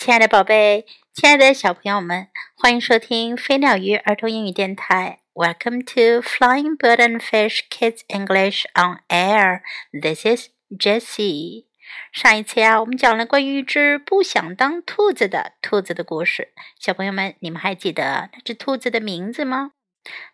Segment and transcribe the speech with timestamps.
[0.00, 5.20] 亲爱的宝贝，亲爱的小朋友们，欢迎收听飞鸟鱼儿童英语电台。
[5.34, 9.60] Welcome to Flying Bird and Fish Kids English on Air.
[9.92, 11.66] This is Jessie.
[12.14, 16.54] 上一次呀，我们讲了关于一只不想当兔子的兔子的故事。
[16.78, 19.72] 小朋友们，你们还记得那只兔子的名字吗？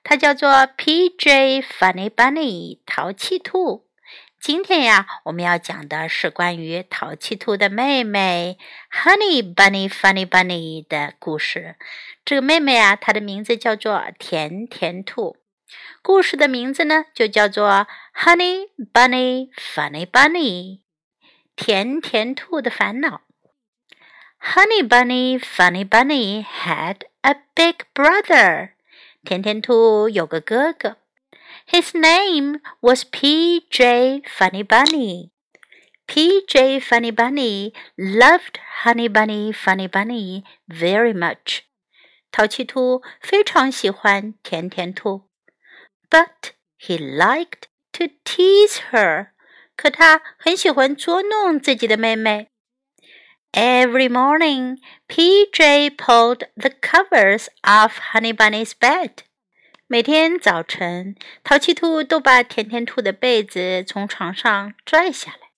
[0.04, 1.60] 它叫做 P.J.
[1.62, 3.85] Funny Bunny，淘气兔。
[4.38, 8.58] 今天呀，我们要讲的是关于淘气兔的妹妹
[8.92, 11.77] Honey Bunny Funny Bunny 的故事。
[12.24, 15.36] 这个妹妹啊，她的名字叫做甜甜兔。
[16.00, 20.80] 故事的名字呢，就叫做 Honey Bunny Funny Bunny，
[21.56, 23.22] 甜甜兔的烦恼。
[24.41, 28.70] Honey Bunny Funny Bunny had a big brother。
[29.24, 30.98] 甜甜兔有个哥哥。
[31.66, 34.23] His name was P.J.
[34.27, 35.31] Funny Bunny.
[36.07, 36.80] P.J.
[36.81, 41.61] Funny Bunny loved Honey Bunny Funny Bunny very much.
[42.31, 45.30] 淘气兔非常喜欢甜甜兔，
[46.09, 49.27] but he liked to tease her.
[49.75, 52.50] 可他很喜欢捉弄自己的妹妹。
[53.53, 54.77] Every morning,
[55.08, 55.89] P.J.
[55.91, 59.23] pulled the covers off Honey Bunny's bed.
[59.89, 65.51] 每天早晨，淘气兔都把甜甜兔的被子从床上拽下来。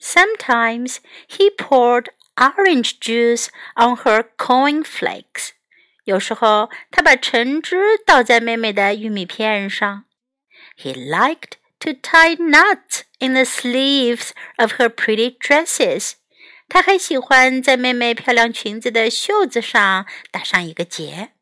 [0.00, 5.50] Sometimes he poured orange juice on her cornflakes。
[6.04, 10.04] 有时候，他把橙汁倒在妹妹的玉米片上。
[10.76, 16.12] He liked to tie knots in the sleeves of her pretty dresses。
[16.68, 21.32] 他还喜欢在妹妹漂亮裙子的袖子上打上一个结。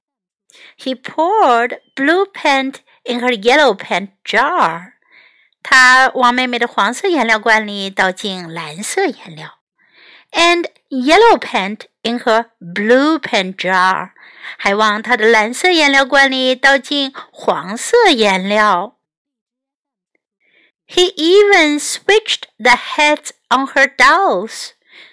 [0.77, 4.93] he poured blue paint in her yellow paint jar.
[5.61, 9.59] 他往妹妹的黄色颜料罐里倒进蓝色颜料，
[10.31, 14.11] and yellow paint in her blue paint jar，
[14.57, 18.97] 还往她的蓝色颜料罐里倒进黄色颜料。
[20.87, 24.71] He even switched the heads on her dolls。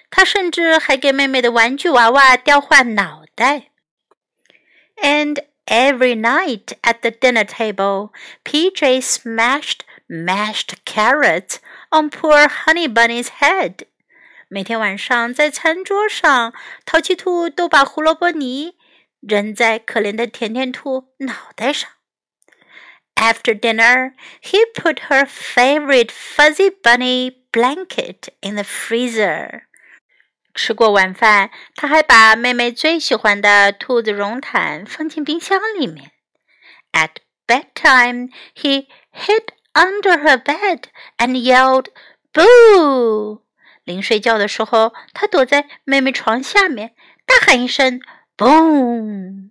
[0.08, 3.69] 他甚至还给妹妹的玩具娃娃调换脑袋。
[5.02, 8.12] And every night at the dinner table,
[8.44, 13.86] PJ smashed mashed carrots on poor Honey Bunny's head.
[14.48, 18.76] 每天晚上在餐桌上，淘气兔都把胡萝卜泥
[19.20, 21.90] 扔在可怜的甜甜兔脑袋上。
[23.16, 24.12] After dinner,
[24.42, 29.62] he put her favorite fuzzy bunny blanket in the freezer.
[30.54, 36.12] 吃过晚饭，他还把妹妹最喜欢的兔子绒毯放进冰箱里面。
[36.92, 40.84] At bedtime, he hid under her bed
[41.18, 41.88] and yelled
[42.32, 43.42] "Boo!"
[43.84, 46.94] 临睡觉的时候，他躲在妹妹床下面，
[47.26, 48.00] 大喊一声
[48.36, 49.50] "Boom!"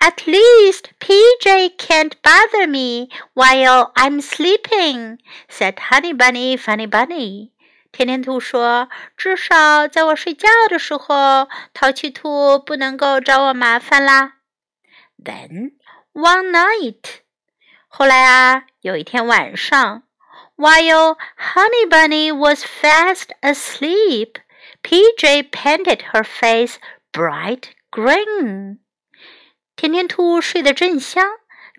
[0.00, 5.18] At least PJ can't bother me while I'm sleeping,"
[5.48, 7.52] said Honey Bunny Funny Bunny.
[7.91, 14.35] 甜甜兔说：“至少在我睡觉的时候，淘气兔不能够找我麻烦啦。”
[15.21, 15.73] Then
[16.13, 17.21] one night，
[17.87, 20.03] 后来啊，有一天晚上
[20.55, 26.75] ，While Honey Bunny was fast asleep，PJ painted her face
[27.11, 28.77] bright green。
[29.75, 31.25] 甜甜兔睡得正香，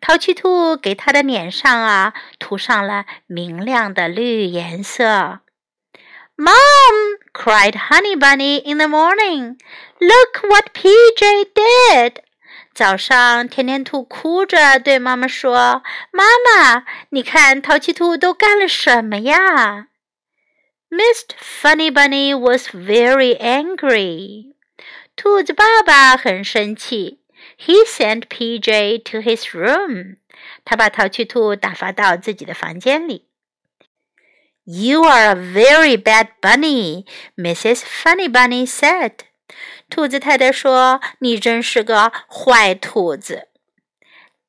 [0.02, 5.40] 淘气兔给它的脸上啊涂上了明亮的绿颜色。
[6.39, 7.17] Mom!
[7.33, 9.57] cried Honey Bunny in the morning.
[10.01, 12.17] Look what PJ did!
[12.73, 15.81] 早上，甜甜兔哭着对妈妈说：“
[16.11, 19.87] 妈妈，你看淘气兔都干了什么呀？”
[20.91, 21.35] Mr.
[21.39, 24.53] Funny Bunny was very angry.
[25.15, 27.21] 兔子爸爸很生气。
[27.57, 30.17] He sent PJ to his room.
[30.65, 33.25] 他把淘气兔打发到自己的房间里。
[34.69, 37.05] you are a very bad bunny,
[37.37, 37.83] Mrs.
[37.83, 39.11] Funny Bunny said.
[39.89, 43.47] 兔子太太说：“你真是个坏兔子。”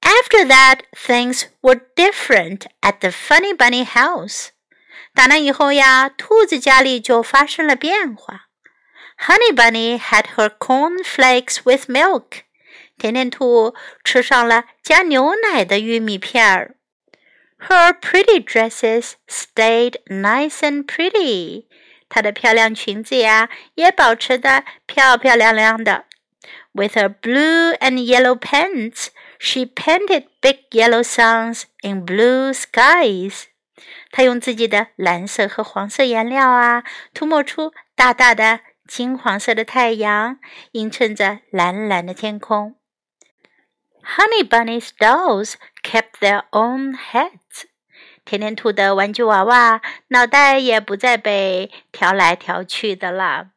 [0.00, 4.48] After that, things were different at the Funny Bunny house.
[5.14, 8.46] 打那以后呀，兔子家里就发生了变化。
[9.18, 12.42] Honey Bunny had her corn flakes with milk.
[12.98, 13.74] 甜甜兔
[14.04, 16.76] 吃上了加牛奶的玉米片儿。
[17.69, 21.65] Her pretty dresses stayed nice and pretty.
[22.09, 26.05] 她的漂亮裙子呀，也保持的漂漂亮亮的。
[26.73, 29.07] With her blue and yellow pants,
[29.39, 33.43] she painted big yellow suns in blue skies.
[34.11, 36.83] 她用自己的蓝色和黄色颜料啊，
[37.13, 40.39] 涂抹出大大的金黄色的太阳
[40.73, 42.75] 映衬着蓝蓝的天空。
[44.02, 47.64] Honey Bunny's dolls kept their own heads。
[48.24, 53.50] 甜甜兔的玩具娃娃脑袋也不再被调来调去的了。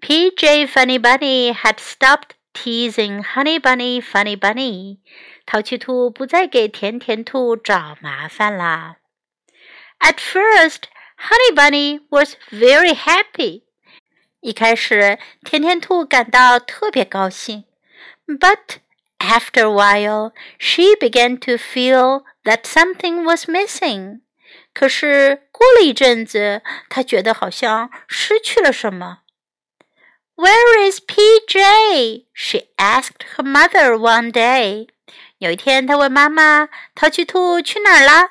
[0.00, 4.98] PJ Funny Bunny had stopped teasing Honey Bunny Funny Bunny。
[5.44, 8.96] 淘气兔不再给甜甜兔找麻烦啦。
[9.98, 10.84] At first,
[11.18, 13.64] Honey Bunny was very happy.
[14.40, 17.64] 一开始，甜甜兔感到特别高兴。
[18.26, 18.78] But
[19.18, 24.20] after a while, she began to feel that something was missing.
[24.72, 29.18] 可是过了一阵子，她觉得好像失去了什么。
[30.36, 32.26] Where is PJ?
[32.32, 34.88] She asked her mother one day.
[35.38, 38.30] 有一天，她问妈妈：“淘气兔去哪儿了？”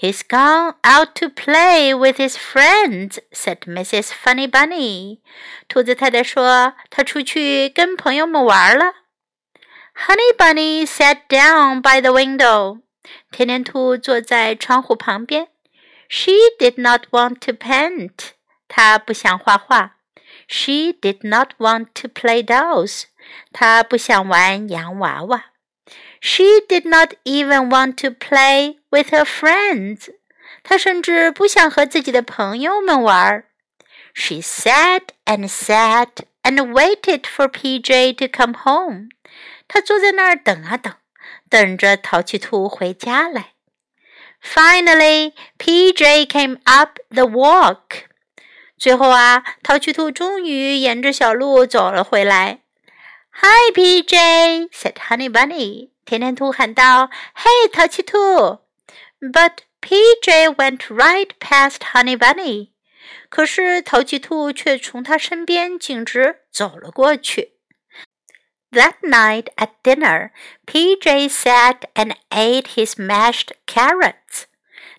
[0.00, 4.12] He's gone out to play with his friends," said Mrs.
[4.12, 5.18] Funny Bunny.
[5.66, 8.92] 兔子太太说：“他出去跟朋友们玩了。”
[9.94, 12.80] Honey Bunny sat down by the window.
[13.30, 15.48] 甜甜兔坐在窗户旁边。
[16.08, 18.32] She did not want to paint.
[18.68, 19.96] 她不想画画。
[20.46, 23.04] She did not want to play dolls.
[23.52, 25.44] 她不想玩洋娃娃。
[26.20, 30.08] she did not even want to play with her friends.
[30.62, 33.44] 她甚至不想和自己的朋友们玩。
[34.14, 39.10] She sat and sat and waited for PJ to come home.
[39.67, 40.93] 他坐在那儿等啊等，
[41.49, 43.53] 等着淘气兔回家来。
[44.43, 48.05] Finally, PJ came up the walk.
[48.77, 52.59] 最后啊，淘气兔终于沿着小路走了回来。
[53.31, 55.89] Hi, PJ," said Honey Bunny.
[56.05, 58.17] 甜甜兔喊道：“Hey，淘气兔
[59.21, 62.71] ！”But PJ went right past Honey Bunny。
[63.29, 67.52] 可是淘气兔却从他身边径直走了过去。
[68.72, 70.30] That night at dinner,
[70.66, 74.44] PJ sat and ate his mashed carrots.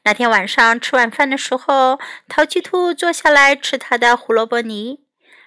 [0.03, 5.01] 那天晚上吃晚饭的时候，淘气兔坐下来吃他的胡萝卜泥。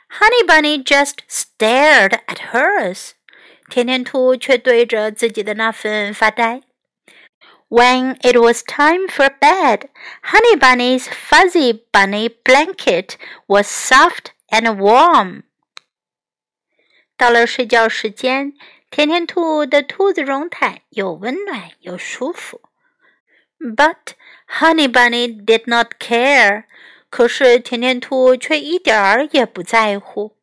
[0.08, 3.12] Honey Bunny just stared at hers.
[3.68, 6.60] 甜甜兔却对着自己的那份发呆。
[7.68, 9.88] When it was time for bed,
[10.22, 13.16] Honey Bunny's fuzzy bunny blanket
[13.46, 15.44] was soft and warm.
[17.17, 18.53] 到了睡觉时间，
[18.91, 22.61] 甜甜兔的兔子绒毯又温暖又舒服。
[23.59, 24.13] But
[24.47, 26.65] Honey Bunny did not care.
[27.09, 30.37] 可是甜甜兔却一点儿也不在乎。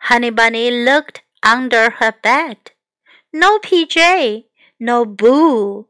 [0.00, 2.56] Honey Bunny looked under her bed.
[3.30, 4.46] No PJ,
[4.78, 5.86] no Boo.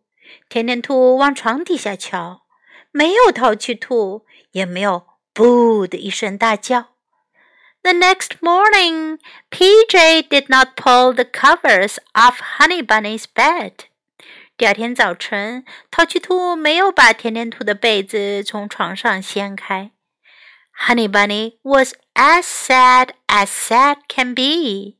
[0.48, 2.42] 甜甜兔往床底下瞧，
[2.90, 6.91] 没有淘气兔，也没有 Boo 的一声大叫。
[7.83, 9.19] The next morning,
[9.49, 13.87] PJ did not pull the covers off Honey Bunny's bed.
[14.57, 19.91] 第二天早晨，淘气兔没有把甜甜兔的被子从床上掀开。
[20.87, 24.97] Honey Bunny was as sad as sad can be.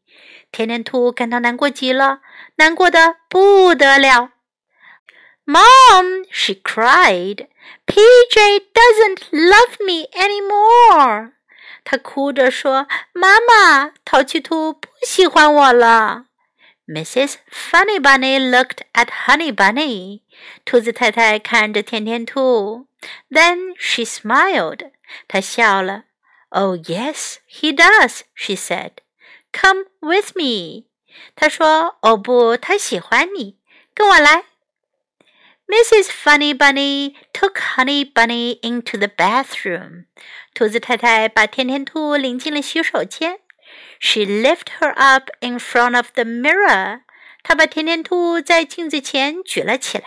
[0.52, 2.22] 甜甜兔感到难过极了，
[2.56, 4.32] 难过的不得了。
[5.46, 7.48] Mom, she cried,
[7.86, 11.34] PJ doesn't love me anymore.
[11.84, 16.26] 她哭着说：“妈妈，淘气兔不喜欢我了。”
[16.88, 17.36] Mrs.
[17.52, 20.22] Funny Bunny looked at Honey Bunny.
[20.64, 22.88] 兔子太太看着甜甜兔。
[23.30, 24.92] Then she smiled.
[25.28, 26.04] 她笑了。
[26.50, 28.92] Oh yes, he does, she said.
[29.52, 30.86] Come with me，
[31.36, 33.58] 他说：“哦不，他喜欢你，
[33.94, 34.46] 跟我来。”
[35.68, 36.08] Mrs.
[36.08, 40.06] Funny Bunny took Honey Bunny into the bathroom。
[40.55, 43.41] 兔子太太把甜甜兔领进了洗手间。
[43.99, 47.03] She lift her up in front of the mirror。
[47.43, 50.05] 她把甜甜兔在镜子前举了起来。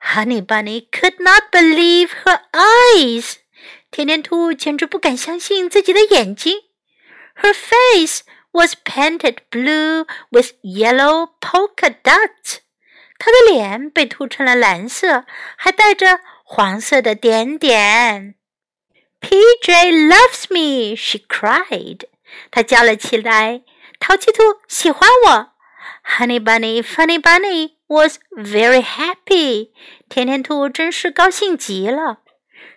[0.00, 3.36] Honey Bunny could not believe her eyes。
[3.90, 6.58] 甜甜兔简直不敢相信自己的眼睛。
[7.36, 8.20] Her face
[8.52, 12.58] was painted blue with yellow polka dots。
[13.18, 15.24] 她的脸被涂成了蓝色，
[15.56, 18.34] 还带着黄色的点点。
[19.21, 22.01] PJ loves me, she cried。
[22.49, 23.63] 她叫了起来。
[23.99, 25.51] 淘气兔喜欢我。
[26.17, 29.69] Honey Bunny, Funny Bunny was very happy。
[30.09, 32.19] 甜甜兔真是高兴极了。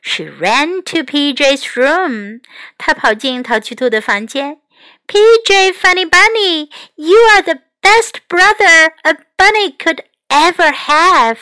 [0.02, 2.40] She ran to PJ's room。
[2.76, 4.60] 她跑进淘气兔的房间。
[5.08, 11.38] PJ Funny Bunny, you are the best brother a bunny could ever have,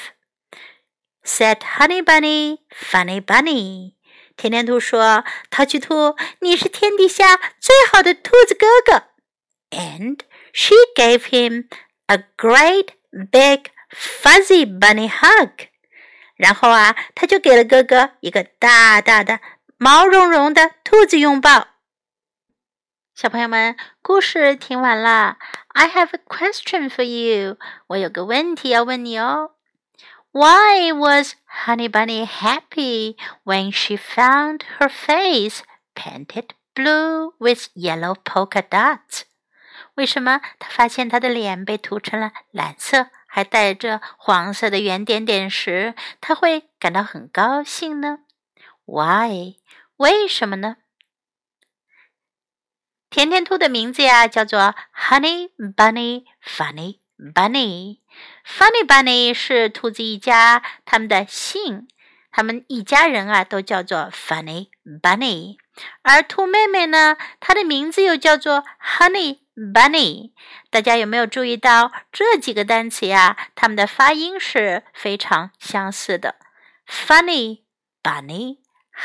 [1.22, 3.95] said Honey Bunny, Funny Bunny.
[4.37, 9.07] 甜甜兔说：“淘气兔，你是天底下最好的兔子哥哥。”
[9.75, 10.19] And
[10.53, 11.67] she gave him
[12.05, 15.67] a great big fuzzy bunny hug.
[16.35, 19.39] 然后啊，他就给了哥哥一个大大的
[19.77, 21.67] 毛茸茸的兔子拥抱。
[23.15, 25.37] 小朋友们，故事听完了。
[25.69, 27.57] I have a question for you。
[27.87, 29.56] 我有个问题要问你哦。
[30.36, 31.34] Why was
[31.66, 35.62] Honey Bunny happy when she found her face
[35.94, 39.24] painted blue with yellow polka dots？
[39.94, 48.20] 为什么她发现她的脸被涂成了蓝色，还带着黄色的圆点点时，她会感到很高兴呢？
[48.86, 49.56] Why？
[49.96, 50.78] 为什么呢？
[53.10, 57.98] 甜甜兔的名字呀，叫做 Honey Bunny Funny Bunny。
[58.45, 61.87] Funny Bunny 是兔子一家他们的姓，
[62.31, 64.69] 他们一家人啊都叫做 Funny
[65.01, 65.57] Bunny。
[66.01, 70.31] 而兔妹妹呢，她的名字又叫做 Honey Bunny。
[70.71, 73.37] 大家有没有注意到这几个单词呀？
[73.53, 76.35] 它们的发音是非常相似的。
[76.87, 77.63] Funny
[78.01, 78.57] Bunny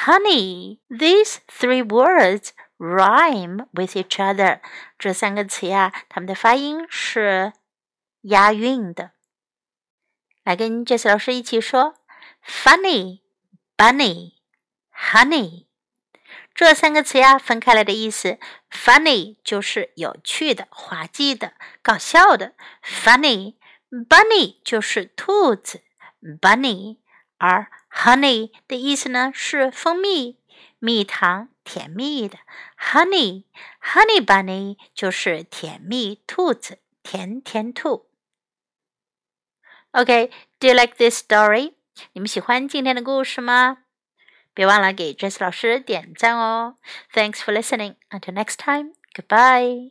[0.05, 0.79] Honey.
[0.89, 4.61] These three words rhyme with each other。
[4.99, 7.53] 这三个词呀，它们的发音是
[8.23, 9.13] 押韵的。
[10.43, 11.95] 来跟 Jess 老师一起说
[12.45, 13.21] ：funny、
[13.77, 14.35] bunny、
[14.93, 15.67] honey。
[16.55, 18.39] 这三个词呀，分开来的意思
[18.71, 25.83] ，funny 就是有趣的、滑稽的、搞笑的，funny；bunny 就是兔子
[26.41, 26.99] ，bunny；
[27.39, 30.39] 而 honey 的意思呢，是蜂蜜、
[30.79, 31.49] 蜜糖。
[31.65, 32.39] 甜蜜的
[32.77, 33.45] ，honey
[33.81, 38.11] honey bunny 就是甜蜜兔子，甜甜兔。
[39.92, 41.74] OK，do you like this story？
[42.14, 43.80] 你们喜欢今天的故事吗？
[44.54, 46.78] 别忘了给 Jess 老师点赞哦。
[47.14, 47.96] Thanks for listening.
[48.10, 48.94] Until next time.
[49.14, 49.86] Goodbye.